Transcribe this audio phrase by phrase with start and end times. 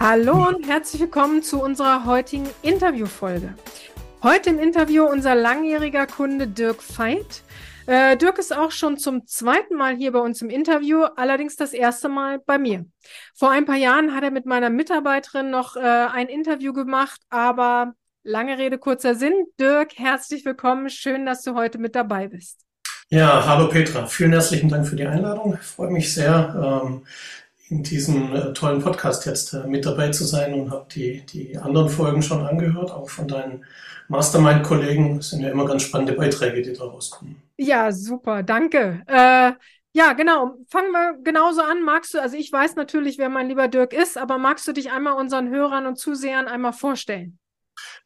[0.00, 3.54] Hallo und herzlich willkommen zu unserer heutigen Interviewfolge.
[4.22, 7.42] Heute im Interview unser langjähriger Kunde Dirk Veit.
[7.86, 11.72] Äh, Dirk ist auch schon zum zweiten Mal hier bei uns im Interview, allerdings das
[11.72, 12.86] erste Mal bei mir.
[13.34, 17.94] Vor ein paar Jahren hat er mit meiner Mitarbeiterin noch äh, ein Interview gemacht, aber
[18.22, 19.34] lange Rede, kurzer Sinn.
[19.60, 20.88] Dirk, herzlich willkommen.
[20.88, 22.64] Schön, dass du heute mit dabei bist.
[23.10, 24.06] Ja, hallo Petra.
[24.06, 25.58] Vielen herzlichen Dank für die Einladung.
[25.58, 27.06] Freue mich sehr, ähm,
[27.74, 31.58] in diesem äh, tollen Podcast jetzt äh, mit dabei zu sein und habe die, die
[31.58, 33.64] anderen Folgen schon angehört, auch von deinen
[34.06, 35.16] Mastermind-Kollegen.
[35.16, 37.42] Das sind ja immer ganz spannende Beiträge, die da rauskommen.
[37.56, 39.02] Ja, super, danke.
[39.06, 39.52] Äh,
[39.92, 40.56] ja, genau.
[40.68, 41.82] Fangen wir genauso an.
[41.82, 44.92] Magst du, also ich weiß natürlich, wer mein lieber Dirk ist, aber magst du dich
[44.92, 47.38] einmal unseren Hörern und Zusehern einmal vorstellen?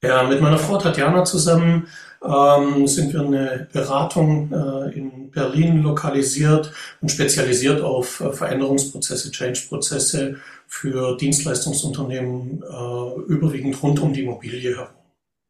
[0.03, 1.89] Ja, mit meiner Frau Tatjana zusammen
[2.25, 10.37] ähm, sind wir eine Beratung äh, in Berlin lokalisiert und spezialisiert auf äh, Veränderungsprozesse, Change-Prozesse
[10.67, 14.95] für Dienstleistungsunternehmen, äh, überwiegend rund um die Immobilie herum.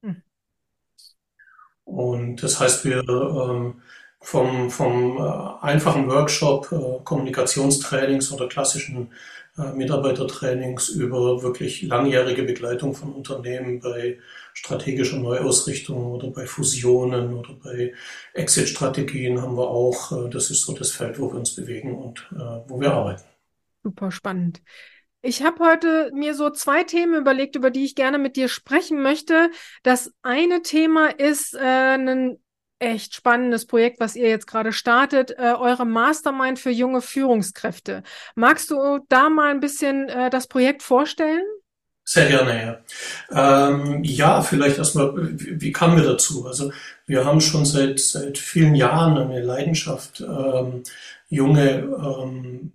[0.02, 0.22] Hm.
[1.84, 3.80] Und das heißt, wir ähm,
[4.20, 9.08] vom, vom äh, einfachen Workshop, äh, Kommunikationstrainings oder klassischen
[9.56, 14.18] äh, Mitarbeitertrainings über wirklich langjährige Begleitung von Unternehmen bei
[14.58, 17.94] strategischer Neuausrichtung oder bei Fusionen oder bei
[18.34, 20.12] Exit-Strategien haben wir auch.
[20.12, 23.22] Äh, das ist so das Feld, wo wir uns bewegen und äh, wo wir arbeiten.
[23.82, 24.60] Super spannend.
[25.22, 29.02] Ich habe heute mir so zwei Themen überlegt, über die ich gerne mit dir sprechen
[29.02, 29.50] möchte.
[29.82, 32.38] Das eine Thema ist äh, ein
[32.80, 38.02] echt spannendes Projekt, was ihr jetzt gerade startet, äh, eure Mastermind für junge Führungskräfte.
[38.34, 41.44] Magst du da mal ein bisschen äh, das Projekt vorstellen?
[42.10, 42.80] Sehr gerne,
[43.30, 43.68] ja.
[43.68, 46.46] Ähm, ja, vielleicht erstmal, wie, wie kamen wir dazu?
[46.46, 46.72] Also
[47.04, 50.84] wir haben schon seit, seit vielen Jahren eine Leidenschaft, ähm,
[51.28, 52.72] junge ähm,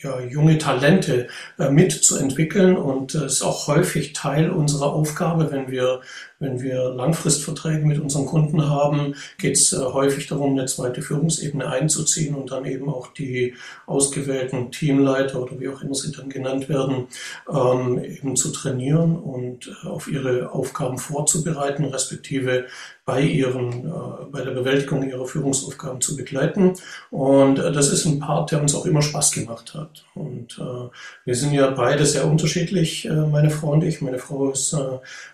[0.00, 6.00] ja, junge Talente äh, mitzuentwickeln und äh, ist auch häufig Teil unserer Aufgabe, wenn wir
[6.42, 11.66] wenn wir Langfristverträge mit unseren Kunden haben, geht es äh, häufig darum, eine zweite Führungsebene
[11.68, 13.54] einzuziehen und dann eben auch die
[13.86, 17.06] ausgewählten Teamleiter oder wie auch immer sie dann genannt werden,
[17.48, 22.66] ähm, eben zu trainieren und äh, auf ihre Aufgaben vorzubereiten, respektive
[23.04, 26.74] bei ihren, äh, bei der Bewältigung ihrer Führungsaufgaben zu begleiten.
[27.10, 29.81] Und äh, das ist ein Part, der uns auch immer Spaß gemacht hat.
[30.14, 30.88] Und äh,
[31.24, 34.00] wir sind ja beide sehr unterschiedlich, äh, meine Frau und ich.
[34.00, 34.76] Meine Frau ist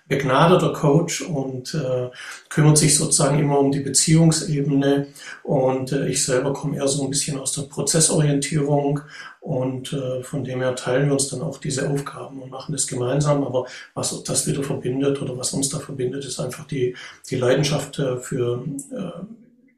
[0.08, 2.08] begnadeter Coach und äh,
[2.48, 5.08] kümmert sich sozusagen immer um die Beziehungsebene.
[5.42, 9.00] Und äh, ich selber komme eher so ein bisschen aus der Prozessorientierung
[9.40, 12.86] und äh, von dem her teilen wir uns dann auch diese Aufgaben und machen das
[12.86, 13.44] gemeinsam.
[13.44, 16.96] Aber was das wieder verbindet oder was uns da verbindet, ist einfach die,
[17.30, 19.24] die Leidenschaft äh, für äh,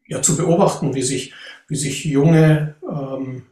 [0.06, 1.34] ja, zu beobachten, wie sich,
[1.68, 3.42] wie sich junge ähm,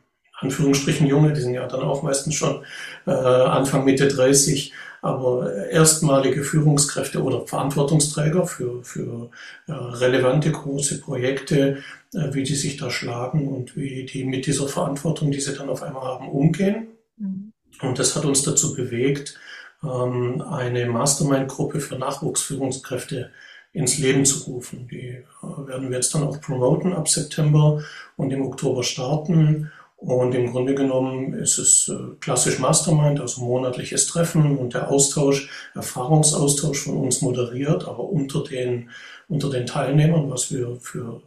[0.41, 2.65] Anführungsstrichen junge, die sind ja dann auch meistens schon
[3.07, 4.73] äh, Anfang Mitte 30,
[5.03, 9.31] aber erstmalige Führungskräfte oder Verantwortungsträger für, für
[9.67, 11.79] äh, relevante große Projekte,
[12.15, 15.69] äh, wie die sich da schlagen und wie die mit dieser Verantwortung, die sie dann
[15.69, 16.89] auf einmal haben, umgehen.
[17.17, 17.53] Mhm.
[17.81, 19.39] Und das hat uns dazu bewegt,
[19.83, 23.31] ähm, eine Mastermind-Gruppe für Nachwuchsführungskräfte
[23.73, 24.89] ins Leben zu rufen.
[24.91, 27.83] Die äh, werden wir jetzt dann auch promoten ab September
[28.17, 29.71] und im Oktober starten.
[29.99, 35.51] Und im Grunde genommen ist es äh, klassisch Mastermind, also monatliches Treffen und der Austausch,
[35.75, 38.91] Erfahrungsaustausch von uns moderiert, aber unter den,
[39.29, 41.21] unter den Teilnehmern, was wir für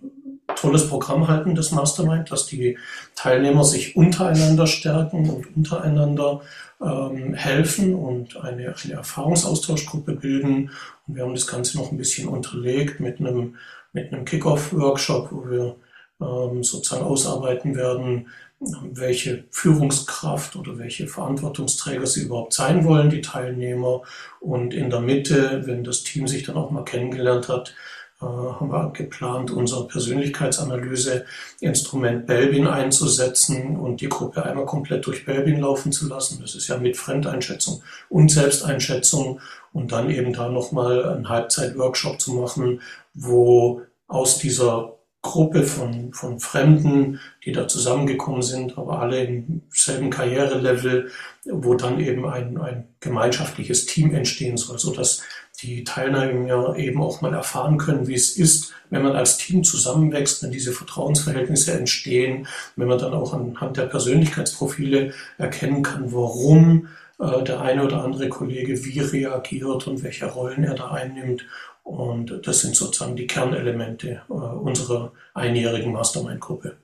[0.55, 2.77] tolles Programm halten, das Mastermind, dass die
[3.15, 6.41] Teilnehmer sich untereinander stärken und untereinander
[6.81, 10.71] ähm, helfen und eine, eine Erfahrungsaustauschgruppe bilden.
[11.07, 13.55] Und wir haben das Ganze noch ein bisschen unterlegt mit einem,
[13.91, 15.75] mit einem Kick-Off-Workshop, wo wir
[16.21, 18.27] ähm, sozusagen ausarbeiten werden,
[18.61, 24.01] welche Führungskraft oder welche Verantwortungsträger sie überhaupt sein wollen, die Teilnehmer.
[24.39, 27.73] Und in der Mitte, wenn das Team sich dann auch mal kennengelernt hat,
[28.21, 35.61] äh, haben wir geplant, unser Persönlichkeitsanalyse-Instrument Belbin einzusetzen und die Gruppe einmal komplett durch Belbin
[35.61, 36.38] laufen zu lassen.
[36.39, 39.39] Das ist ja mit Fremdeinschätzung und Selbsteinschätzung
[39.74, 42.81] und dann eben da nochmal einen Halbzeit-Workshop zu machen,
[43.15, 50.09] wo aus dieser Gruppe von, von Fremden, die da zusammengekommen sind, aber alle im selben
[50.09, 51.12] Karrierelevel,
[51.45, 55.21] wo dann eben ein, ein gemeinschaftliches Team entstehen soll, so dass
[55.62, 60.41] die Teilnehmer eben auch mal erfahren können, wie es ist, wenn man als Team zusammenwächst,
[60.41, 66.88] wenn diese Vertrauensverhältnisse entstehen, wenn man dann auch anhand der Persönlichkeitsprofile erkennen kann, warum
[67.19, 71.45] äh, der eine oder andere Kollege wie reagiert und welche Rollen er da einnimmt
[71.83, 76.78] und das sind sozusagen die Kernelemente äh, unserer einjährigen Mastermind-Gruppe.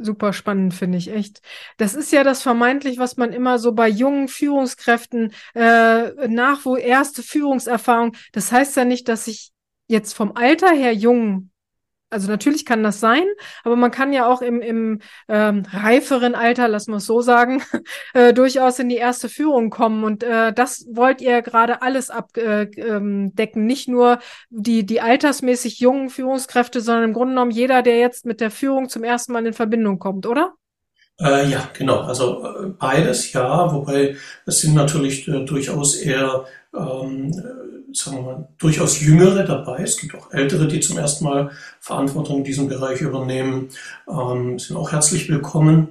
[0.00, 1.42] super spannend, finde ich echt.
[1.76, 6.76] Das ist ja das vermeintlich, was man immer so bei jungen Führungskräften äh, nach, wo
[6.76, 8.16] erste Führungserfahrung.
[8.32, 9.52] Das heißt ja nicht, dass ich
[9.86, 11.50] jetzt vom Alter her jung
[12.10, 13.24] also natürlich kann das sein,
[13.62, 17.62] aber man kann ja auch im, im ähm, reiferen Alter, lassen wir es so sagen,
[18.14, 20.02] äh, durchaus in die erste Führung kommen.
[20.02, 22.82] Und äh, das wollt ihr gerade alles abdecken.
[22.82, 24.18] Äh, ähm, Nicht nur
[24.50, 28.88] die, die altersmäßig jungen Führungskräfte, sondern im Grunde genommen jeder, der jetzt mit der Führung
[28.88, 30.54] zum ersten Mal in Verbindung kommt, oder?
[31.20, 32.00] Äh, ja, genau.
[32.00, 37.32] Also äh, beides, ja, wobei es sind natürlich äh, durchaus eher ähm,
[37.92, 39.82] sagen wir mal, durchaus Jüngere dabei.
[39.82, 41.50] Es gibt auch Ältere, die zum ersten Mal
[41.80, 43.68] Verantwortung in diesem Bereich übernehmen,
[44.08, 45.88] ähm, sind auch herzlich willkommen.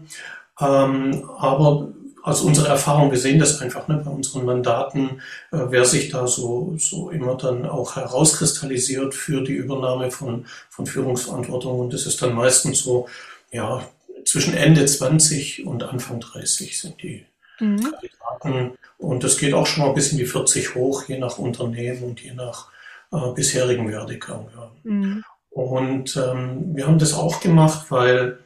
[0.60, 1.90] Ähm, aber
[2.24, 5.22] aus unserer Erfahrung, wir sehen das einfach ne, bei unseren Mandaten,
[5.52, 10.86] äh, wer sich da so, so immer dann auch herauskristallisiert für die Übernahme von, von
[10.86, 11.80] Führungsverantwortung.
[11.80, 13.08] Und das ist dann meistens so,
[13.52, 13.84] ja,
[14.30, 17.26] zwischen Ende 20 und Anfang 30 sind die
[17.60, 17.82] mhm.
[17.82, 18.78] Kandidaten.
[18.98, 22.22] Und das geht auch schon mal bis in die 40 hoch, je nach Unternehmen und
[22.22, 22.70] je nach
[23.12, 24.48] äh, bisherigen Werdegang.
[24.56, 24.72] Ja.
[24.84, 25.24] Mhm.
[25.50, 28.40] Und ähm, wir haben das auch gemacht, weil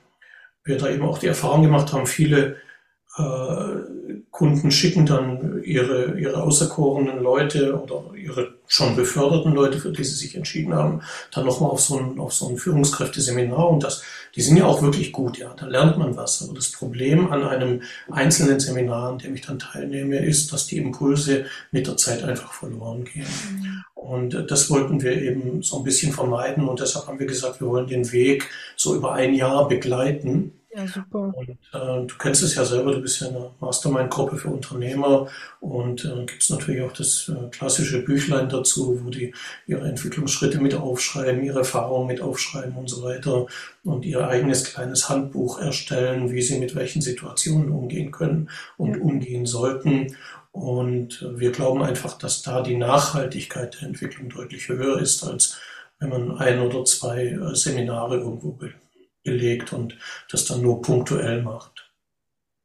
[0.64, 2.56] wir da eben auch die Erfahrung gemacht haben, viele
[3.18, 10.04] äh, Kunden schicken dann ihre, ihre auserkorenen Leute oder ihre schon beförderten Leute, für die
[10.04, 11.02] sie sich entschieden haben,
[11.32, 13.70] dann nochmal auf so ein, auf so ein Führungskräfteseminar.
[13.70, 14.04] Und das,
[14.36, 16.42] die sind ja auch wirklich gut, ja, da lernt man was.
[16.44, 17.82] Aber das Problem an einem
[18.12, 22.54] einzelnen Seminar, an dem ich dann teilnehme, ist, dass die Impulse mit der Zeit einfach
[22.54, 23.28] verloren gehen.
[23.52, 23.84] Mhm.
[23.94, 26.68] Und das wollten wir eben so ein bisschen vermeiden.
[26.68, 30.88] Und deshalb haben wir gesagt, wir wollen den Weg so über ein Jahr begleiten ja,
[30.88, 31.34] super.
[31.36, 35.28] Und äh, du kennst es ja selber, du bist ja eine Mastermind-Gruppe für Unternehmer
[35.60, 39.34] und äh, gibt es natürlich auch das äh, klassische Büchlein dazu, wo die
[39.68, 43.46] ihre Entwicklungsschritte mit aufschreiben, ihre Erfahrungen mit aufschreiben und so weiter
[43.84, 49.02] und ihr eigenes kleines Handbuch erstellen, wie sie mit welchen Situationen umgehen können und ja.
[49.02, 50.16] umgehen sollten.
[50.52, 55.60] Und wir glauben einfach, dass da die Nachhaltigkeit der Entwicklung deutlich höher ist, als
[56.00, 58.74] wenn man ein oder zwei äh, Seminare irgendwo will
[59.24, 59.98] belegt und
[60.30, 61.92] das dann nur punktuell macht.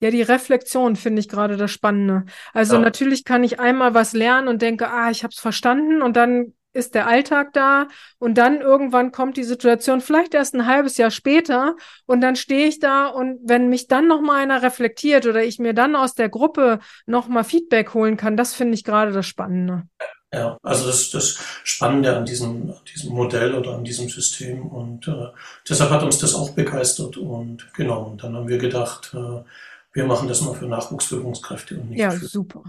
[0.00, 2.24] Ja, die Reflexion finde ich gerade das Spannende.
[2.52, 2.80] Also ja.
[2.80, 6.54] natürlich kann ich einmal was lernen und denke, ah, ich habe es verstanden und dann
[6.72, 7.88] ist der Alltag da
[8.18, 11.76] und dann irgendwann kommt die Situation vielleicht erst ein halbes Jahr später
[12.06, 15.58] und dann stehe ich da und wenn mich dann noch mal einer reflektiert oder ich
[15.58, 19.26] mir dann aus der Gruppe noch mal Feedback holen kann, das finde ich gerade das
[19.26, 19.88] Spannende.
[20.32, 24.66] Ja, also das ist das Spannende an diesem, an diesem Modell oder an diesem System
[24.66, 25.28] und äh,
[25.66, 29.42] deshalb hat uns das auch begeistert und genau, und dann haben wir gedacht, äh,
[29.94, 32.62] wir machen das mal für Nachwuchsführungskräfte und nicht ja, für super.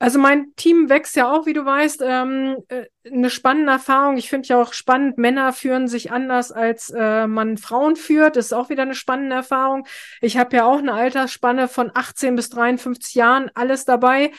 [0.00, 4.16] Also mein Team wächst ja auch, wie du weißt, ähm, äh, eine spannende Erfahrung.
[4.16, 8.36] Ich finde ja auch spannend, Männer führen sich anders, als äh, man Frauen führt.
[8.36, 9.86] Das ist auch wieder eine spannende Erfahrung.
[10.22, 14.32] Ich habe ja auch eine Altersspanne von 18 bis 53 Jahren, alles dabei.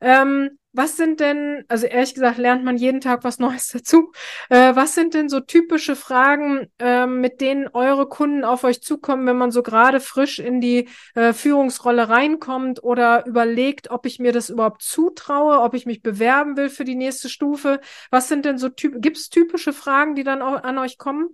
[0.00, 4.12] Ähm, was sind denn, also ehrlich gesagt, lernt man jeden Tag was Neues dazu.
[4.48, 9.26] Äh, was sind denn so typische Fragen, äh, mit denen eure Kunden auf euch zukommen,
[9.26, 14.32] wenn man so gerade frisch in die äh, Führungsrolle reinkommt oder überlegt, ob ich mir
[14.32, 17.80] das überhaupt zutraue, ob ich mich bewerben will für die nächste Stufe?
[18.10, 21.28] Was sind denn so typ gibt es typische Fragen, die dann auch an euch kommen?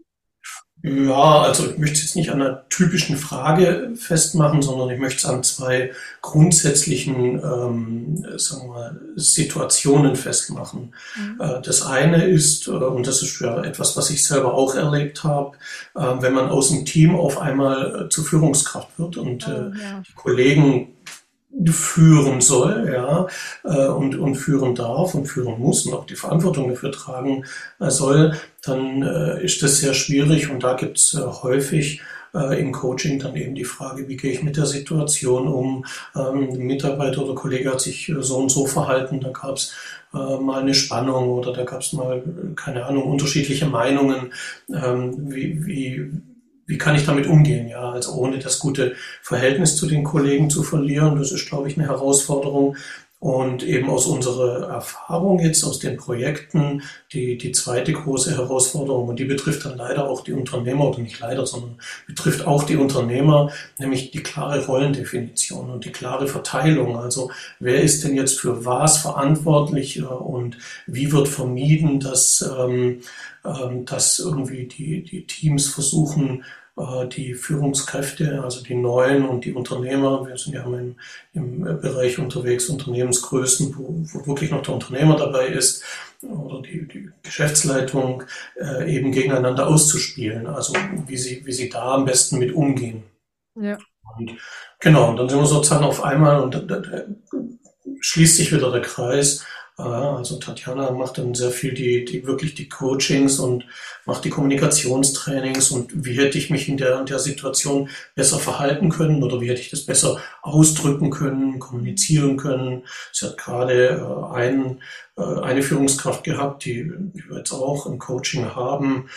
[0.83, 5.19] Ja, also ich möchte es jetzt nicht an einer typischen Frage festmachen, sondern ich möchte
[5.19, 5.91] es an zwei
[6.23, 10.95] grundsätzlichen ähm, sagen wir mal, Situationen festmachen.
[11.17, 11.41] Mhm.
[11.41, 15.25] Äh, das eine ist, äh, und das ist ja etwas, was ich selber auch erlebt
[15.25, 15.57] habe,
[15.97, 20.03] äh, wenn man aus dem Team auf einmal zur Führungskraft wird und oh, ja.
[20.07, 20.95] die Kollegen
[21.67, 23.27] führen soll, ja,
[23.65, 27.45] äh, und, und führen darf und führen muss und auch die Verantwortung dafür tragen
[27.81, 32.01] äh, soll, dann äh, ist das sehr schwierig und da gibt es häufig
[32.59, 35.87] im Coaching dann eben die Frage, wie gehe ich mit der Situation um?
[36.15, 39.73] Ähm, ein Mitarbeiter oder Kollege hat sich so und so verhalten, da gab es
[40.13, 42.23] mal eine Spannung oder da gab es mal,
[42.55, 44.35] keine Ahnung, unterschiedliche Meinungen.
[44.69, 46.11] Ähm, wie, wie,
[46.69, 47.67] wie kann ich damit umgehen?
[47.67, 51.79] Ja, also ohne das gute Verhältnis zu den Kollegen zu verlieren, das ist, glaube ich,
[51.79, 52.77] eine Herausforderung.
[53.21, 56.83] Und eben aus unserer Erfahrung jetzt, aus den Projekten,
[57.13, 61.19] die, die zweite große Herausforderung, und die betrifft dann leider auch die Unternehmer, oder nicht
[61.19, 66.97] leider, sondern betrifft auch die Unternehmer, nämlich die klare Rollendefinition und die klare Verteilung.
[66.97, 70.57] Also wer ist denn jetzt für was verantwortlich und
[70.87, 73.01] wie wird vermieden, dass, ähm,
[73.45, 76.68] ähm, dass irgendwie die, die Teams versuchen, äh,
[77.13, 80.97] die Führungskräfte, also die Neuen und die Unternehmer, wir sind ja im,
[81.35, 85.85] im Bereich unterwegs, Unternehmensgrößen, wo, wo wirklich noch der Unternehmer dabei ist,
[86.23, 88.25] oder die, die Geschäftsleitung
[88.61, 90.73] äh, eben gegeneinander auszuspielen, also
[91.07, 93.05] wie sie, wie sie da am besten mit umgehen.
[93.55, 93.79] Ja.
[94.17, 94.37] Und
[94.81, 97.03] genau, und dann sind wir sozusagen auf einmal und da, da, da
[98.01, 99.45] schließt sich wieder der Kreis
[99.79, 103.65] also Tatjana macht dann sehr viel die, die wirklich die Coachings und
[104.07, 108.89] macht die Kommunikationstrainings und wie hätte ich mich in der, in der Situation besser verhalten
[108.89, 112.87] können oder wie hätte ich das besser ausdrücken können, kommunizieren können.
[113.13, 114.83] Sie hat gerade äh, einen,
[115.17, 119.09] äh, eine Führungskraft gehabt, die, die wir jetzt auch im Coaching haben,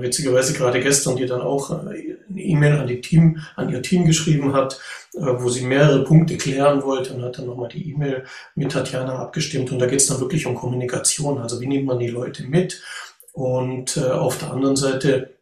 [0.00, 4.80] witzigerweise gerade gestern, die dann auch äh, eine E-Mail an an ihr Team geschrieben hat,
[5.14, 9.18] äh, wo sie mehrere Punkte klären wollte und hat dann nochmal die E-Mail mit Tatjana
[9.18, 9.72] abgestimmt.
[9.72, 11.38] Und da geht es dann wirklich um Kommunikation.
[11.38, 12.82] Also wie nimmt man die Leute mit?
[13.32, 15.34] Und äh, auf der anderen Seite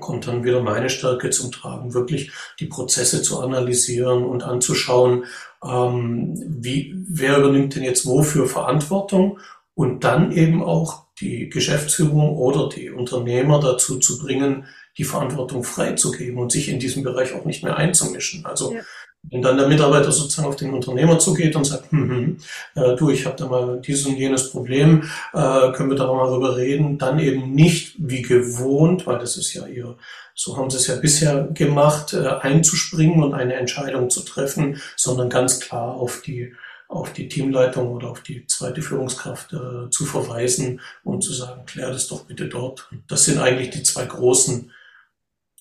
[0.00, 5.26] kommt dann wieder meine Stärke zum Tragen, wirklich die Prozesse zu analysieren und anzuschauen,
[5.62, 9.38] ähm, wie, wer übernimmt denn jetzt wofür Verantwortung
[9.74, 14.66] und dann eben auch die Geschäftsführung oder die Unternehmer dazu zu bringen,
[14.98, 18.44] die Verantwortung freizugeben und sich in diesem Bereich auch nicht mehr einzumischen.
[18.44, 18.80] Also ja.
[19.24, 22.36] wenn dann der Mitarbeiter sozusagen auf den Unternehmer zugeht und sagt, hm, hm,
[22.76, 26.28] äh, du, ich habe da mal dieses und jenes Problem, äh, können wir da mal
[26.28, 29.96] drüber reden, dann eben nicht wie gewohnt, weil das ist ja ihr,
[30.34, 35.28] so haben sie es ja bisher gemacht, äh, einzuspringen und eine Entscheidung zu treffen, sondern
[35.28, 36.54] ganz klar auf die
[36.94, 41.90] auf die Teamleitung oder auf die zweite Führungskraft äh, zu verweisen und zu sagen, klär
[41.90, 42.88] das doch bitte dort.
[43.08, 44.70] Das sind eigentlich die zwei großen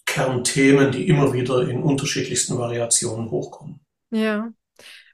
[0.05, 3.79] Kernthemen, die immer wieder in unterschiedlichsten Variationen hochkommen.
[4.11, 4.51] Ja.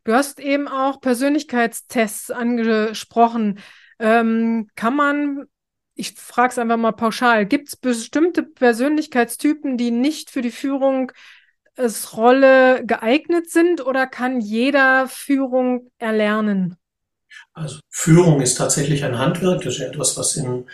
[0.04, 3.60] Du hast eben auch Persönlichkeitstests angesprochen.
[4.00, 5.46] Ähm, kann man,
[5.94, 11.12] ich frage es einfach mal pauschal, gibt es bestimmte Persönlichkeitstypen, die nicht für die Führung
[12.16, 16.76] Rolle geeignet sind oder kann jeder Führung erlernen?
[17.54, 20.70] Also Führung ist tatsächlich ein Handwerk, das ist etwas, was in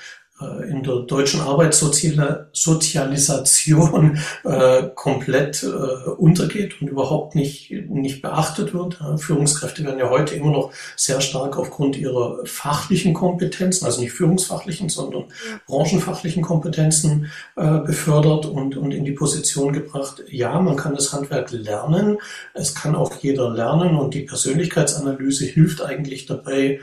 [0.70, 9.00] in der deutschen Arbeitssozialisation äh, komplett äh, untergeht und überhaupt nicht, nicht beachtet wird.
[9.18, 14.90] Führungskräfte werden ja heute immer noch sehr stark aufgrund ihrer fachlichen Kompetenzen, also nicht führungsfachlichen,
[14.90, 15.32] sondern
[15.68, 20.22] branchenfachlichen Kompetenzen äh, befördert und, und in die Position gebracht.
[20.28, 22.18] Ja, man kann das Handwerk lernen,
[22.54, 26.82] es kann auch jeder lernen und die Persönlichkeitsanalyse hilft eigentlich dabei,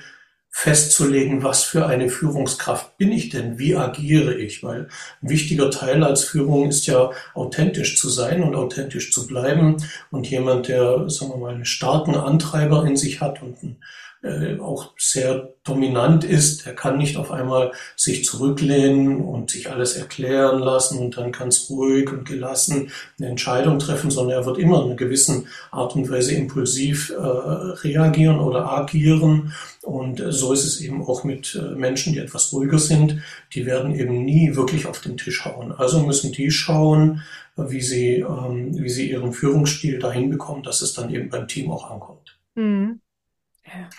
[0.54, 4.88] festzulegen, was für eine Führungskraft bin ich denn, wie agiere ich, weil
[5.23, 9.78] ein wichtiger Teil als Führung ist ja authentisch zu sein und authentisch zu bleiben.
[10.11, 13.78] Und jemand, der, sagen wir mal, einen starken Antreiber in sich hat und ein
[14.23, 16.67] äh, auch sehr dominant ist.
[16.67, 21.69] Er kann nicht auf einmal sich zurücklehnen und sich alles erklären lassen und dann ganz
[21.69, 26.09] ruhig und gelassen eine Entscheidung treffen, sondern er wird immer in einer gewissen Art und
[26.11, 29.52] Weise impulsiv äh, reagieren oder agieren.
[29.83, 33.21] Und äh, so ist es eben auch mit äh, Menschen, die etwas ruhiger sind.
[33.55, 35.73] Die werden eben nie wirklich auf den Tisch hauen.
[35.73, 37.23] Also müssen die schauen,
[37.57, 41.71] wie sie, ähm, wie sie ihren Führungsstil dahin bekommen, dass es dann eben beim Team
[41.71, 42.38] auch ankommt.
[42.55, 43.00] Mhm.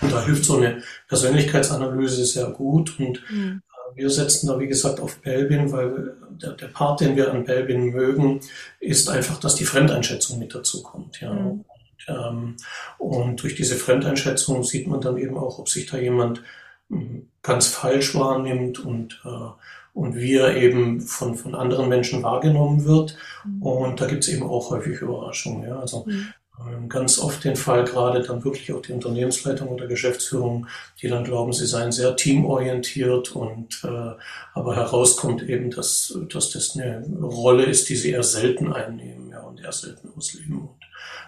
[0.01, 2.99] Und da hilft so eine Persönlichkeitsanalyse sehr gut.
[2.99, 3.61] Und mhm.
[3.95, 7.91] wir setzen da, wie gesagt, auf Belbin, weil der, der, Part, den wir an Belbin
[7.91, 8.41] mögen,
[8.79, 11.21] ist einfach, dass die Fremdeinschätzung mit dazu kommt.
[11.21, 11.33] Ja.
[11.33, 11.47] Mhm.
[11.47, 11.65] Und,
[12.07, 12.55] ähm,
[12.97, 16.41] und durch diese Fremdeinschätzung sieht man dann eben auch, ob sich da jemand
[16.89, 19.51] hm, ganz falsch wahrnimmt und, äh,
[19.93, 23.15] und wie er eben von, von anderen Menschen wahrgenommen wird.
[23.45, 23.61] Mhm.
[23.61, 25.67] Und da gibt es eben auch häufig Überraschungen.
[25.67, 25.79] Ja.
[25.79, 26.33] Also mhm.
[26.59, 30.67] Ähm, ganz oft den Fall, gerade dann wirklich auch die Unternehmensleitung oder Geschäftsführung,
[31.01, 34.11] die dann glauben, sie seien sehr teamorientiert und äh,
[34.53, 39.41] aber herauskommt eben, dass, dass das eine Rolle ist, die sie eher selten einnehmen ja,
[39.41, 40.59] und eher selten ausleben.
[40.59, 40.79] Und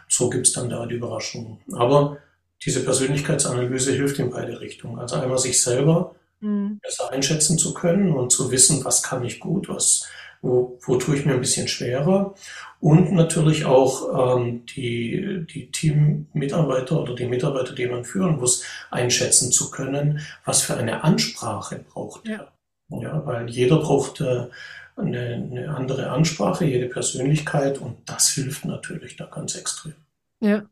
[0.08, 1.60] so gibt's dann da die Überraschungen.
[1.74, 2.18] Aber
[2.64, 5.00] diese Persönlichkeitsanalyse hilft in beide Richtungen.
[5.00, 6.80] Also einmal sich selber mhm.
[6.84, 10.08] besser einschätzen zu können und zu wissen, was kann ich gut, was,
[10.42, 12.36] wo, wo tue ich mir ein bisschen schwerer
[12.80, 19.52] und natürlich auch ähm, die, die Teammitarbeiter oder die Mitarbeiter, die man führen muss, einschätzen
[19.52, 22.52] zu können, was für eine Ansprache braucht er.
[22.90, 23.02] Ja.
[23.02, 24.48] ja, weil jeder braucht äh,
[24.96, 25.20] eine,
[25.52, 29.96] eine andere Ansprache, jede Persönlichkeit und das hilft natürlich da ganz extrem.
[30.42, 30.64] Ja.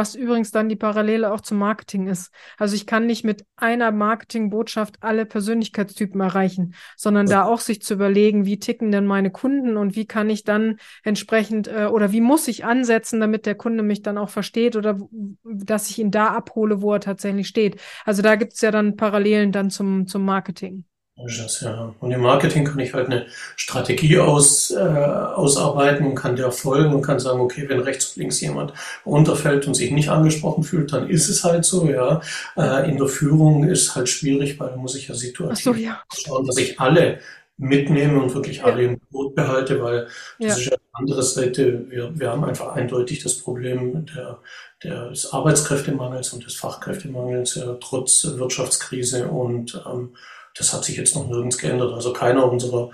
[0.00, 2.32] Was übrigens dann die Parallele auch zum Marketing ist.
[2.56, 7.42] Also ich kann nicht mit einer Marketingbotschaft alle Persönlichkeitstypen erreichen, sondern ja.
[7.42, 10.78] da auch sich zu überlegen, wie ticken denn meine Kunden und wie kann ich dann
[11.04, 14.98] entsprechend äh, oder wie muss ich ansetzen, damit der Kunde mich dann auch versteht oder
[15.44, 17.78] dass ich ihn da abhole, wo er tatsächlich steht.
[18.06, 20.86] Also da gibt es ja dann Parallelen dann zum, zum Marketing.
[21.24, 21.94] Das, ja.
[22.00, 26.94] Und im Marketing kann ich halt eine Strategie aus, äh, ausarbeiten und kann der folgen
[26.94, 28.72] und kann sagen, okay, wenn rechts und links jemand
[29.04, 32.20] runterfällt und sich nicht angesprochen fühlt, dann ist es halt so, ja.
[32.56, 36.00] Äh, in der Führung ist halt schwierig, weil da muss ich ja situativ so, ja.
[36.12, 37.20] schauen, dass ich alle
[37.60, 40.08] mitnehme und wirklich alle im Boot behalte, weil
[40.38, 40.48] ja.
[40.48, 41.84] das ist ja eine andere Seite.
[41.90, 48.24] Wir, wir haben einfach eindeutig das Problem der, des Arbeitskräftemangels und des Fachkräftemangels, ja, trotz
[48.24, 50.14] Wirtschaftskrise und ähm,
[50.56, 51.92] das hat sich jetzt noch nirgends geändert.
[51.92, 52.90] Also keiner unserer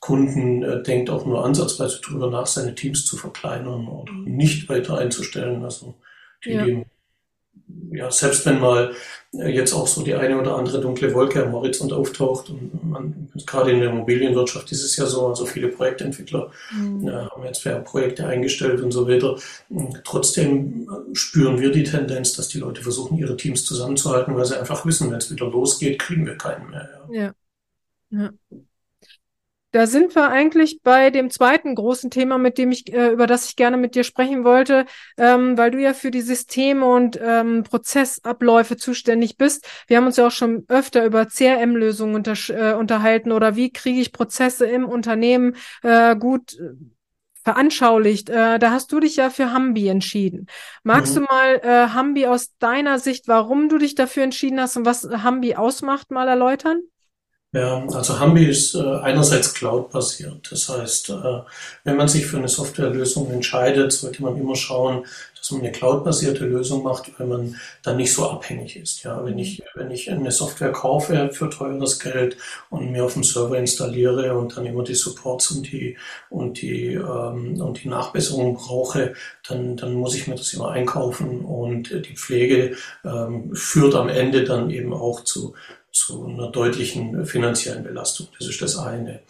[0.00, 4.98] Kunden äh, denkt auch nur ansatzweise darüber nach, seine Teams zu verkleinern oder nicht weiter
[4.98, 5.64] einzustellen.
[5.64, 5.94] Also
[6.44, 6.64] die ja.
[6.64, 6.86] gehen
[7.92, 8.94] ja, selbst wenn mal
[9.32, 13.28] äh, jetzt auch so die eine oder andere dunkle Wolke am Horizont auftaucht und man,
[13.46, 17.08] gerade in der Immobilienwirtschaft ist es ja so, also viele Projektentwickler mhm.
[17.08, 19.36] äh, haben jetzt mehr Projekte eingestellt und so weiter.
[20.04, 24.58] Trotzdem äh, spüren wir die Tendenz, dass die Leute versuchen, ihre Teams zusammenzuhalten, weil sie
[24.58, 26.88] einfach wissen, wenn es wieder losgeht, kriegen wir keinen mehr.
[27.10, 27.34] Ja.
[28.10, 28.30] ja.
[28.50, 28.58] ja.
[29.72, 33.46] Da sind wir eigentlich bei dem zweiten großen Thema, mit dem ich, äh, über das
[33.46, 34.84] ich gerne mit dir sprechen wollte,
[35.16, 39.66] ähm, weil du ja für die Systeme und ähm, Prozessabläufe zuständig bist.
[39.86, 44.00] Wir haben uns ja auch schon öfter über CRM-Lösungen unter, äh, unterhalten oder wie kriege
[44.00, 46.74] ich Prozesse im Unternehmen äh, gut äh,
[47.44, 48.28] veranschaulicht.
[48.28, 50.46] Äh, da hast du dich ja für Hambi entschieden.
[50.82, 51.20] Magst mhm.
[51.20, 55.04] du mal äh, Hambi aus deiner Sicht, warum du dich dafür entschieden hast und was
[55.04, 56.82] Hambi ausmacht, mal erläutern?
[57.52, 60.52] Ja, also Hambi ist äh, einerseits Cloud-basiert.
[60.52, 61.40] Das heißt, äh,
[61.82, 65.04] wenn man sich für eine Softwarelösung entscheidet, sollte man immer schauen,
[65.36, 69.02] dass man eine Cloud-basierte Lösung macht, weil man dann nicht so abhängig ist.
[69.02, 72.36] Ja, wenn ich, wenn ich eine Software kaufe für teures Geld
[72.68, 75.96] und mir auf dem Server installiere und dann immer die Supports und die,
[76.28, 79.14] und die, ähm, und die Nachbesserungen brauche,
[79.48, 84.44] dann, dann muss ich mir das immer einkaufen und die Pflege ähm, führt am Ende
[84.44, 85.54] dann eben auch zu,
[85.92, 88.28] zu einer deutlichen finanziellen Belastung.
[88.38, 89.20] Das ist das eine.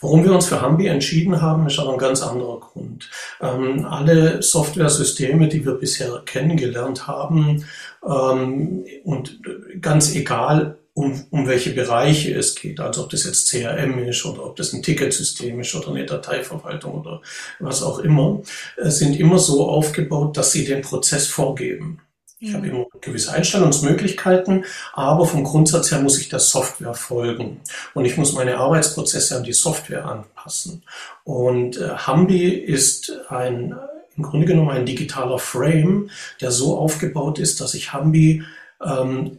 [0.00, 3.08] Warum wir uns für Hambi entschieden haben, ist aber ein ganz anderer Grund.
[3.40, 7.64] Ähm, alle Software-Systeme, die wir bisher kennengelernt haben,
[8.06, 9.40] ähm, und
[9.80, 14.44] ganz egal, um, um welche Bereiche es geht, also ob das jetzt CRM ist oder
[14.44, 17.22] ob das ein Ticketsystem ist oder eine Dateiverwaltung oder
[17.58, 18.42] was auch immer,
[18.76, 22.00] äh, sind immer so aufgebaut, dass sie den Prozess vorgeben.
[22.42, 27.60] Ich habe immer gewisse Einstellungsmöglichkeiten, aber vom Grundsatz her muss ich der Software folgen
[27.92, 30.82] und ich muss meine Arbeitsprozesse an die Software anpassen.
[31.24, 33.74] Und äh, Hambi ist ein
[34.16, 38.42] im Grunde genommen ein digitaler Frame, der so aufgebaut ist, dass ich Hambi
[38.82, 39.38] ähm,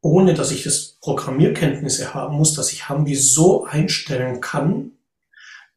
[0.00, 4.92] ohne dass ich das Programmierkenntnisse haben muss, dass ich Hambi so einstellen kann,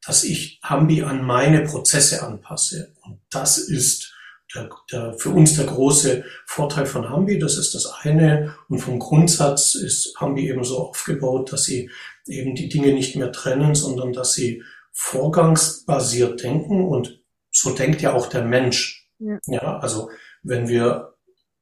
[0.06, 2.92] dass ich Hambi an meine Prozesse anpasse.
[3.04, 4.14] Und das ist
[4.56, 7.40] der, der, für uns der große Vorteil von Hambi.
[7.40, 8.56] Das ist das eine.
[8.70, 11.90] Und vom Grundsatz ist Hambi eben so aufgebaut, dass sie
[12.28, 16.88] eben die Dinge nicht mehr trennen, sondern dass sie vorgangsbasiert denken.
[16.88, 19.10] Und so denkt ja auch der Mensch.
[19.20, 20.10] Ja, ja also
[20.44, 21.11] wenn wir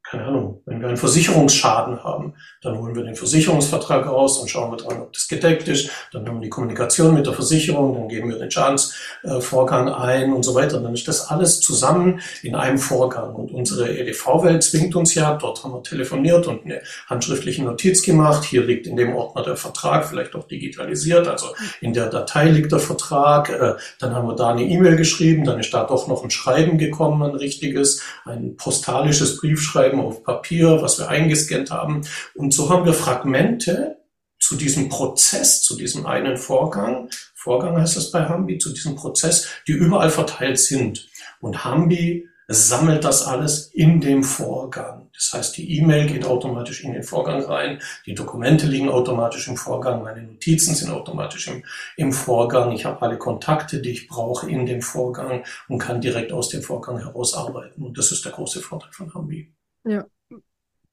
[0.09, 4.71] keine Ahnung, wenn wir einen Versicherungsschaden haben, dann holen wir den Versicherungsvertrag raus und schauen
[4.71, 5.91] wir dran, ob das gedeckt ist.
[6.11, 10.41] Dann haben wir die Kommunikation mit der Versicherung, dann geben wir den Schadensvorgang ein und
[10.41, 10.79] so weiter.
[10.81, 13.35] Dann ist das alles zusammen in einem Vorgang.
[13.35, 18.43] Und unsere EDV-Welt zwingt uns ja, dort haben wir telefoniert und eine handschriftliche Notiz gemacht.
[18.45, 21.27] Hier liegt in dem Ordner der Vertrag, vielleicht auch digitalisiert.
[21.27, 21.49] Also
[21.81, 23.49] in der Datei liegt der Vertrag.
[23.49, 25.45] Äh, dann haben wir da eine E-Mail geschrieben.
[25.45, 30.23] Dann ist da doch noch ein Schreiben gekommen, ein richtiges, ein postalisches Briefschreiben geschrieben auf
[30.23, 32.01] Papier, was wir eingescannt haben.
[32.35, 33.97] Und so haben wir Fragmente
[34.39, 39.47] zu diesem Prozess, zu diesem einen Vorgang, Vorgang heißt das bei Hambi, zu diesem Prozess,
[39.67, 41.07] die überall verteilt sind.
[41.39, 45.09] Und Hambi sammelt das alles in dem Vorgang.
[45.13, 49.57] Das heißt, die E-Mail geht automatisch in den Vorgang rein, die Dokumente liegen automatisch im
[49.57, 51.63] Vorgang, meine Notizen sind automatisch im,
[51.97, 56.31] im Vorgang, ich habe alle Kontakte, die ich brauche in dem Vorgang und kann direkt
[56.31, 57.83] aus dem Vorgang heraus arbeiten.
[57.83, 59.53] Und das ist der große Vorteil von Hambi.
[59.85, 60.05] Ja.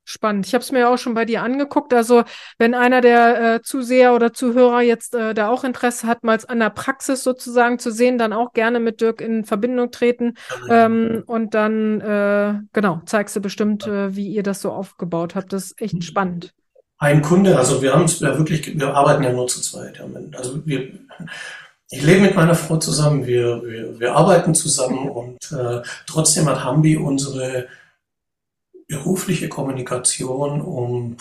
[0.09, 0.47] Spannend.
[0.47, 1.93] Ich habe es mir auch schon bei dir angeguckt.
[1.93, 2.23] Also
[2.59, 6.61] wenn einer der äh, Zuseher oder Zuhörer jetzt äh, da auch Interesse hat, mal an
[6.61, 10.35] der Praxis sozusagen zu sehen, dann auch gerne mit Dirk in Verbindung treten.
[10.71, 15.53] Ähm, und dann, äh, genau, zeigst du bestimmt, äh, wie ihr das so aufgebaut habt.
[15.53, 16.55] Das ist echt spannend.
[16.99, 20.01] Ein Kunde, also wir haben es ja wirklich, wir arbeiten ja nur zu zweit.
[20.37, 20.89] Also wir,
[21.91, 26.63] ich lebe mit meiner Frau zusammen, wir, wir, wir arbeiten zusammen und äh, trotzdem hat
[26.63, 27.67] Hambi unsere
[28.89, 31.17] berufliche Kommunikation um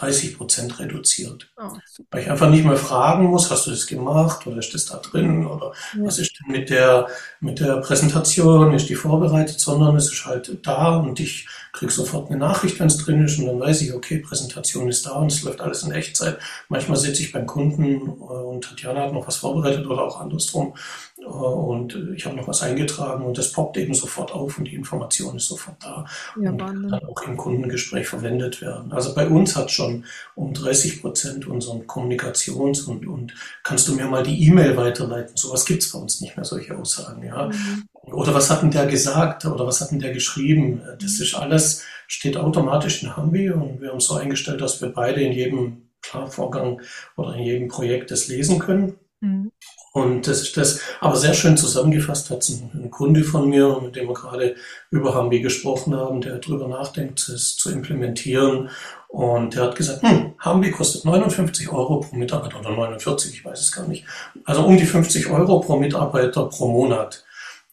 [0.00, 1.52] 30 Prozent reduziert.
[1.56, 1.76] Oh,
[2.10, 4.96] Weil ich einfach nicht mehr fragen muss, hast du das gemacht oder ist das da
[4.96, 6.04] drin oder ja.
[6.04, 7.06] was ist denn mit der,
[7.40, 12.30] mit der Präsentation, ist die vorbereitet, sondern es ist halt da und ich kriege sofort
[12.30, 15.30] eine Nachricht, wenn es drin ist und dann weiß ich, okay, Präsentation ist da und
[15.30, 16.38] es läuft alles in Echtzeit.
[16.68, 20.74] Manchmal sitze ich beim Kunden äh, und Tatjana hat noch was vorbereitet oder auch andersrum
[21.18, 24.74] äh, und ich habe noch was eingetragen und das poppt eben sofort auf und die
[24.74, 26.06] Information ist sofort da
[26.40, 28.92] ja, und kann dann auch im Kundengespräch verwendet werden.
[28.92, 29.89] Also bei uns hat schon
[30.34, 35.36] um 30 Prozent unseren Kommunikations- und, und kannst du mir mal die E-Mail weiterleiten?
[35.36, 37.24] Sowas gibt es bei uns nicht mehr, solche Aussagen.
[37.24, 37.46] Ja?
[37.48, 37.88] Mhm.
[38.12, 40.82] Oder was hat denn der gesagt oder was hat denn der geschrieben?
[41.00, 44.88] Das ist alles, steht automatisch in Hambi und wir haben es so eingestellt, dass wir
[44.88, 46.80] beide in jedem Vorgang
[47.16, 48.98] oder in jedem Projekt das lesen können.
[49.20, 49.52] Mhm.
[49.92, 54.06] Und das das, aber sehr schön zusammengefasst hat ein, ein Kunde von mir, mit dem
[54.08, 54.54] wir gerade
[54.90, 58.70] über Hambi gesprochen haben, der darüber nachdenkt, es zu implementieren.
[59.08, 63.60] Und der hat gesagt, hm, Hambi kostet 59 Euro pro Mitarbeiter oder 49, ich weiß
[63.60, 64.06] es gar nicht.
[64.44, 67.24] Also um die 50 Euro pro Mitarbeiter pro Monat.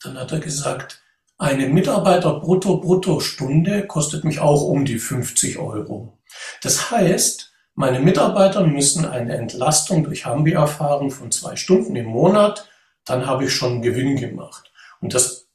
[0.03, 1.03] Dann hat er gesagt,
[1.37, 6.17] eine Mitarbeiter-Brutto-Brutto-Stunde kostet mich auch um die 50 Euro.
[6.63, 7.46] Das heißt,
[7.77, 12.67] meine Mitarbeiter müssen eine Entlastung durch Hambi erfahren von zwei Stunden im Monat,
[13.05, 14.71] dann habe ich schon Gewinn gemacht.
[14.99, 15.47] Und das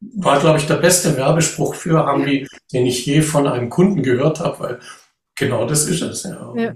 [0.00, 4.38] war, glaube ich, der beste Werbespruch für Hambi, den ich je von einem Kunden gehört
[4.38, 4.80] habe, weil
[5.34, 6.22] genau das ist es.
[6.22, 6.74] Ja, ja.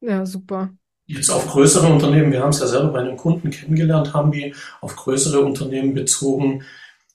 [0.00, 0.70] ja super.
[1.06, 4.94] Jetzt auf größere Unternehmen, wir haben es ja selber bei einem Kunden kennengelernt, Hambi, auf
[4.94, 6.62] größere Unternehmen bezogen,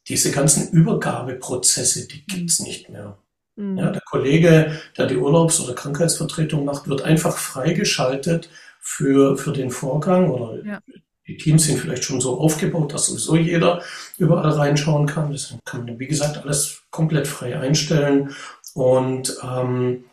[0.10, 3.18] diese ganzen Übergabeprozesse, die gibt es nicht mehr.
[3.56, 3.78] Mhm.
[3.78, 9.72] Ja, der Kollege, der die Urlaubs- oder Krankheitsvertretung macht, wird einfach freigeschaltet für, für den
[9.72, 10.80] Vorgang oder ja.
[11.28, 13.82] die Teams sind vielleicht schon so aufgebaut, dass sowieso jeder
[14.18, 15.32] überall reinschauen kann.
[15.32, 18.36] Das kann man, wie gesagt, alles komplett frei einstellen
[18.74, 20.06] und, ähm,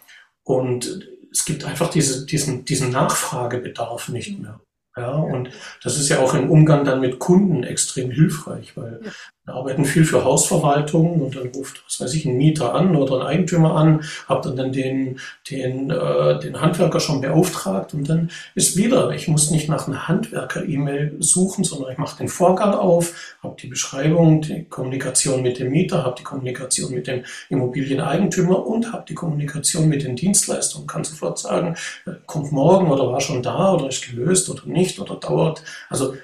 [0.44, 4.60] und es gibt einfach diese, diesen, diesen Nachfragebedarf nicht mehr.
[4.96, 5.50] Ja, und
[5.82, 9.10] das ist ja auch im Umgang dann mit Kunden extrem hilfreich, weil ja.
[9.44, 13.16] Wir arbeiten viel für Hausverwaltungen und dann ruft, was weiß ich, ein Mieter an oder
[13.16, 15.18] ein Eigentümer an, habt dann, den,
[15.50, 20.06] den, äh, den Handwerker schon beauftragt und dann ist wieder, ich muss nicht nach einer
[20.06, 25.70] Handwerker-E-Mail suchen, sondern ich mache den Vorgang auf, habe die Beschreibung, die Kommunikation mit dem
[25.70, 31.02] Mieter, habe die Kommunikation mit dem Immobilieneigentümer und habe die Kommunikation mit den Dienstleistern, kann
[31.02, 31.74] sofort sagen,
[32.06, 35.64] äh, kommt morgen oder war schon da oder ist gelöst oder nicht oder dauert.
[35.88, 36.14] Also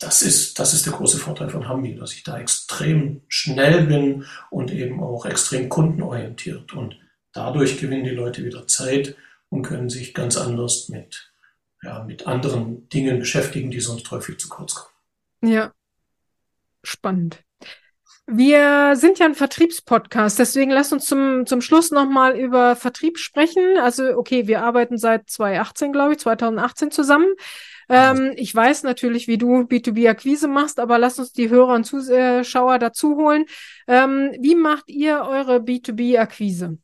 [0.00, 4.24] das ist, das ist der große Vorteil von Hambi, dass ich da extrem schnell bin
[4.50, 6.72] und eben auch extrem kundenorientiert.
[6.72, 6.98] Und
[7.32, 9.14] dadurch gewinnen die Leute wieder Zeit
[9.50, 11.30] und können sich ganz anders mit,
[11.82, 15.52] ja, mit anderen Dingen beschäftigen, die sonst häufig zu kurz kommen.
[15.52, 15.72] Ja,
[16.82, 17.44] spannend.
[18.26, 23.76] Wir sind ja ein Vertriebspodcast, deswegen lass uns zum, zum Schluss nochmal über Vertrieb sprechen.
[23.82, 27.26] Also, okay, wir arbeiten seit 2018, glaube ich, 2018 zusammen.
[27.90, 32.78] Ähm, ich weiß natürlich, wie du B2B-Akquise machst, aber lass uns die Hörer und Zuschauer
[32.78, 33.46] dazu holen.
[33.88, 36.78] Ähm, wie macht ihr eure B2B-Akquise?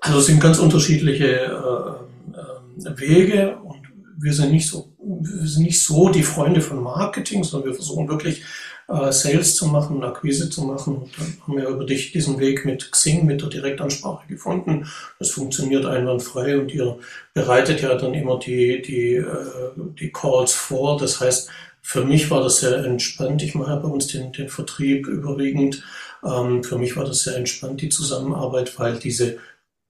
[0.00, 3.85] Also es sind ganz unterschiedliche äh, äh, Wege und
[4.18, 8.08] wir sind nicht so, wir sind nicht so die Freunde von Marketing, sondern wir versuchen
[8.08, 8.42] wirklich
[8.88, 10.96] äh, Sales zu machen, Akquise zu machen.
[10.96, 14.86] Und dann haben wir über dich diesen Weg mit Xing, mit der Direktansprache gefunden.
[15.18, 16.98] Das funktioniert einwandfrei und ihr
[17.34, 19.24] bereitet ja dann immer die, die, äh,
[19.76, 20.98] die Calls vor.
[20.98, 21.50] Das heißt,
[21.82, 23.42] für mich war das sehr entspannt.
[23.42, 25.84] Ich mache bei uns den, den Vertrieb überwiegend.
[26.24, 29.38] Ähm, für mich war das sehr entspannt, die Zusammenarbeit, weil diese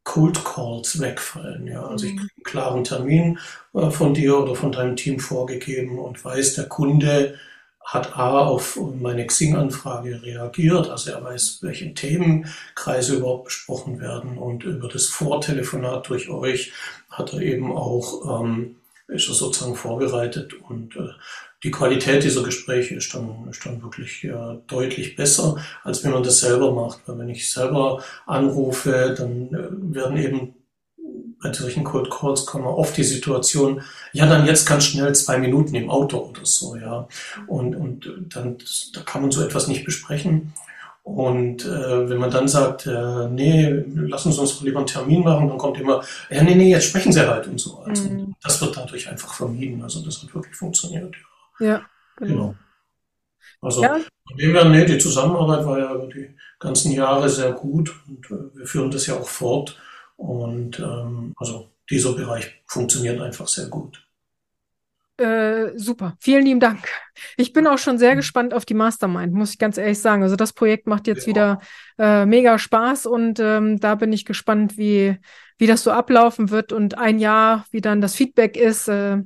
[0.06, 1.66] Cold Calls wegfallen.
[1.66, 2.18] Ja, also ich mhm.
[2.18, 3.38] kriege einen klaren Termin
[3.74, 7.34] äh, von dir oder von deinem Team vorgegeben und weiß, der Kunde
[7.84, 14.64] hat A auf meine Xing-Anfrage reagiert, also er weiß, welche Themenkreise überhaupt besprochen werden und
[14.64, 16.72] über das Vortelefonat durch euch
[17.10, 21.10] hat er eben auch, ähm, ist er sozusagen vorbereitet und äh,
[21.62, 26.22] die Qualität dieser Gespräche ist dann, ist dann wirklich äh, deutlich besser, als wenn man
[26.22, 27.00] das selber macht.
[27.06, 30.54] Weil wenn ich selber anrufe, dann äh, werden eben
[31.42, 35.74] bei solchen Cold Calls kommen oft die Situation, ja, dann jetzt ganz schnell zwei Minuten
[35.74, 37.08] im Auto oder so, ja.
[37.46, 38.56] Und, und dann,
[38.94, 40.52] da kann man so etwas nicht besprechen.
[41.02, 45.22] Und äh, wenn man dann sagt, äh, nee, lassen Sie uns doch lieber einen Termin
[45.22, 47.78] machen, dann kommt immer, ja, nee, nee, jetzt sprechen Sie halt und so.
[47.78, 48.34] Also mhm.
[48.42, 49.82] das wird dadurch einfach vermieden.
[49.82, 51.35] Also das hat wirklich funktioniert, ja.
[51.58, 52.32] Ja, genau.
[52.34, 52.54] genau.
[53.60, 53.94] Also ja.
[53.94, 58.26] von dem her, nee, die Zusammenarbeit war ja über die ganzen Jahre sehr gut und
[58.26, 59.78] äh, wir führen das ja auch fort.
[60.16, 64.02] Und ähm, also dieser Bereich funktioniert einfach sehr gut.
[65.18, 66.88] Äh, super, vielen lieben Dank.
[67.38, 70.22] Ich bin auch schon sehr gespannt auf die Mastermind, muss ich ganz ehrlich sagen.
[70.22, 71.28] Also das Projekt macht jetzt ja.
[71.28, 71.60] wieder
[71.98, 75.18] äh, mega Spaß und ähm, da bin ich gespannt, wie,
[75.56, 78.88] wie das so ablaufen wird und ein Jahr, wie dann das Feedback ist.
[78.88, 79.22] Äh,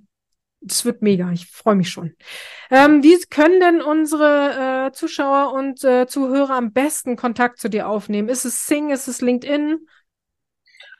[0.61, 1.31] das wird mega.
[1.33, 2.15] Ich freue mich schon.
[2.71, 7.89] Ähm, wie können denn unsere äh, Zuschauer und äh, Zuhörer am besten Kontakt zu dir
[7.89, 8.29] aufnehmen?
[8.29, 8.91] Ist es Sing?
[8.91, 9.87] Ist es LinkedIn?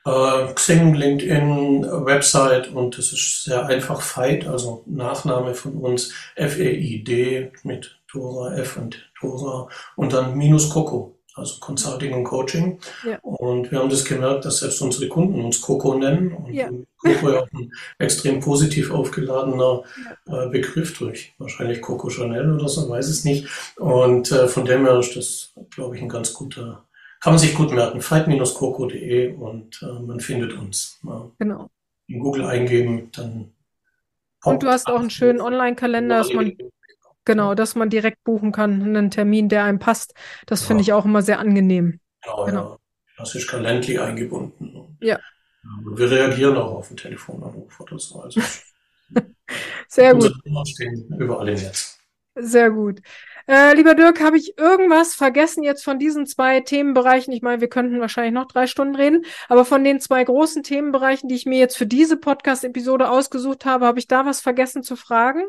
[0.05, 7.51] Äh, Xing, LinkedIn, Website und es ist sehr einfach Fight, also Nachname von uns, F-E-I-D
[7.63, 12.79] mit Tora, F und Tora und dann minus Coco, also Consulting und Coaching.
[13.05, 13.19] Ja.
[13.21, 16.69] Und wir haben das gemerkt, dass selbst unsere Kunden uns Coco nennen und ja.
[16.97, 19.83] Coco ja auch ein extrem positiv aufgeladener
[20.27, 23.47] äh, Begriff durch, wahrscheinlich Coco Chanel oder so, weiß es nicht.
[23.77, 26.85] Und äh, von dem her ist das, glaube ich, ein ganz guter
[27.21, 28.01] kann man sich gut merken.
[28.01, 30.99] fight-coco.de und äh, man findet uns.
[31.03, 31.29] Ja.
[31.37, 31.69] Genau.
[32.07, 33.53] In Google eingeben, dann.
[34.43, 36.51] Und du hast auch einen schönen Online-Kalender, dass man,
[37.25, 40.13] genau, dass man direkt buchen kann, einen Termin, der einem passt.
[40.45, 40.67] Das ja.
[40.67, 41.99] finde ich auch immer sehr angenehm.
[42.23, 42.69] Genau, genau.
[42.71, 42.77] ja.
[43.17, 44.97] Das ist Calendly eingebunden.
[45.01, 45.19] Ja.
[45.95, 48.21] Wir reagieren auch auf den Telefonanruf oder so.
[48.21, 48.41] Also
[49.87, 50.33] sehr gut.
[51.19, 51.99] Überall im Netz.
[52.35, 53.01] Sehr gut.
[53.47, 57.33] Äh, lieber Dirk, habe ich irgendwas vergessen jetzt von diesen zwei Themenbereichen?
[57.33, 61.27] Ich meine, wir könnten wahrscheinlich noch drei Stunden reden, aber von den zwei großen Themenbereichen,
[61.27, 64.95] die ich mir jetzt für diese Podcast-Episode ausgesucht habe, habe ich da was vergessen zu
[64.95, 65.43] fragen?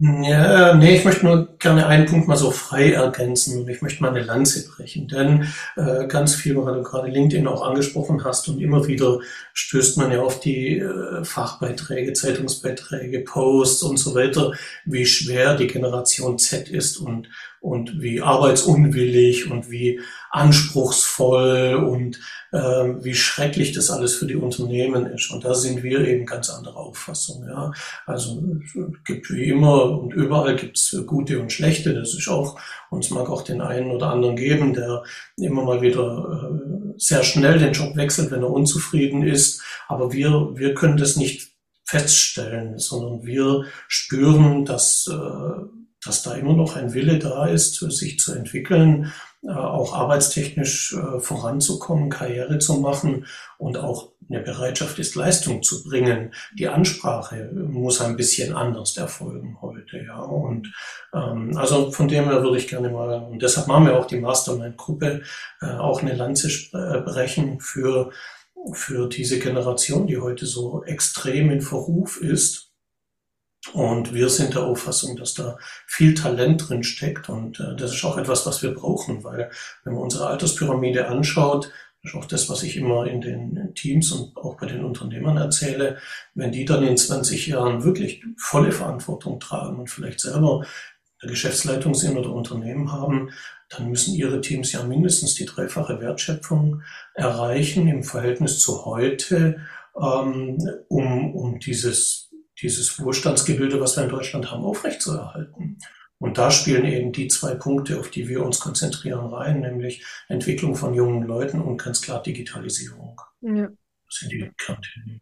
[0.00, 3.58] Ja, nee, ich möchte nur gerne einen Punkt mal so frei ergänzen.
[3.60, 7.48] Und ich möchte mal eine Lanze brechen, denn äh, ganz viel, weil du gerade LinkedIn
[7.48, 9.18] auch angesprochen hast und immer wieder
[9.54, 14.52] stößt man ja auf die äh, Fachbeiträge, Zeitungsbeiträge, Posts und so weiter,
[14.84, 17.28] wie schwer die Generation Z ist und
[17.60, 22.20] und wie arbeitsunwillig und wie anspruchsvoll und
[22.52, 25.30] äh, wie schrecklich das alles für die Unternehmen ist.
[25.30, 27.44] Und da sind wir eben ganz anderer Auffassung.
[27.48, 27.72] Ja.
[28.06, 31.94] Also es gibt wie immer und überall gibt es gute und schlechte.
[31.94, 32.58] Das ist auch,
[32.90, 35.02] uns mag auch den einen oder anderen geben, der
[35.36, 39.62] immer mal wieder äh, sehr schnell den Job wechselt, wenn er unzufrieden ist.
[39.88, 41.52] Aber wir, wir können das nicht
[41.84, 45.62] feststellen, sondern wir spüren, dass äh,
[46.04, 51.20] dass da immer noch ein Wille da ist, sich zu entwickeln, äh, auch arbeitstechnisch äh,
[51.20, 56.32] voranzukommen, Karriere zu machen und auch eine Bereitschaft ist, Leistung zu bringen.
[56.58, 60.18] Die Ansprache muss ein bisschen anders erfolgen heute, ja.
[60.18, 60.72] Und
[61.14, 64.20] ähm, also von dem her würde ich gerne mal, und deshalb machen wir auch die
[64.20, 65.22] Mastermind-Gruppe,
[65.62, 68.10] äh, auch eine Lanze äh, brechen für,
[68.72, 72.67] für diese Generation, die heute so extrem in Verruf ist
[73.72, 77.28] und wir sind der Auffassung, dass da viel Talent drin steckt.
[77.28, 79.50] Und äh, das ist auch etwas, was wir brauchen, weil
[79.84, 81.70] wenn man unsere Alterspyramide anschaut,
[82.02, 85.36] das ist auch das, was ich immer in den Teams und auch bei den Unternehmern
[85.36, 85.98] erzähle,
[86.34, 90.64] wenn die dann in 20 Jahren wirklich volle Verantwortung tragen und vielleicht selber
[91.20, 93.30] eine Geschäftsleitung sind oder Unternehmen haben,
[93.68, 96.82] dann müssen ihre Teams ja mindestens die dreifache Wertschöpfung
[97.14, 99.60] erreichen im Verhältnis zu heute,
[100.00, 102.27] ähm, um, um dieses
[102.60, 105.78] dieses Wohlstandsgebilde, was wir in Deutschland haben, aufrechtzuerhalten.
[106.18, 110.74] Und da spielen eben die zwei Punkte, auf die wir uns konzentrieren, rein, nämlich Entwicklung
[110.74, 113.20] von jungen Leuten und ganz klar Digitalisierung.
[113.40, 113.68] Ja.
[114.06, 115.20] Das sind die Kernthemen.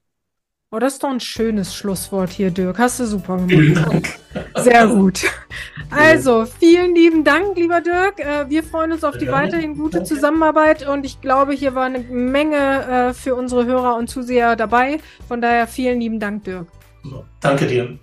[0.73, 2.79] Oh, das ist doch ein schönes Schlusswort hier, Dirk.
[2.79, 3.51] Hast du super gemacht.
[3.51, 4.19] Vielen Dank.
[4.57, 5.25] Sehr gut.
[5.91, 8.19] Also, vielen lieben Dank, lieber Dirk.
[8.19, 12.01] Äh, wir freuen uns auf die weiterhin gute Zusammenarbeit und ich glaube, hier war eine
[12.01, 14.99] Menge äh, für unsere Hörer und Zuseher dabei.
[15.29, 16.67] Von daher vielen lieben Dank, Dirk.
[17.41, 17.99] Danke dir.